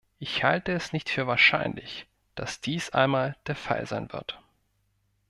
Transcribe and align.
Ich 0.17 0.43
halte 0.43 0.71
es 0.71 0.93
nicht 0.93 1.09
für 1.11 1.27
wahrscheinlich, 1.27 2.07
dass 2.33 2.59
dies 2.59 2.89
einmal 2.89 3.37
der 3.45 3.55
Fall 3.55 3.85
sein 3.85 4.11
wird. 4.11 4.39